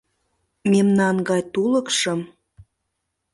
[0.71, 2.19] Мемнан гай тулыкшым